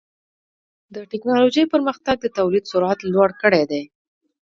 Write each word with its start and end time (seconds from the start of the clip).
د 0.93 0.95
ټکنالوجۍ 1.11 1.63
پرمختګ 1.73 2.15
د 2.21 2.27
تولید 2.37 2.63
سرعت 2.71 2.99
لوړ 3.13 3.29
کړی 3.41 3.63
دی. 3.71 3.83